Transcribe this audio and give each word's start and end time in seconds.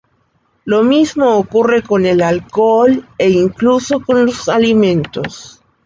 Lo 0.65 0.81
mismo 0.81 1.37
ocurre 1.37 1.83
con 1.83 2.07
el 2.07 2.23
alcohol 2.23 3.07
e 3.19 3.29
incluso 3.29 3.99
con 3.99 4.25
los 4.25 4.49
alimentos. 4.49 5.61